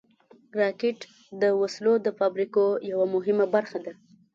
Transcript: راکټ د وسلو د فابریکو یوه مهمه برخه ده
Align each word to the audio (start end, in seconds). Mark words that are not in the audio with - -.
راکټ 0.59 0.99
د 1.41 1.43
وسلو 1.61 1.93
د 2.05 2.07
فابریکو 2.19 2.63
یوه 2.91 3.05
مهمه 3.15 3.45
برخه 3.55 3.77
ده 3.85 3.93